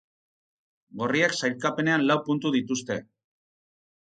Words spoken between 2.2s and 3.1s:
puntu dituzte.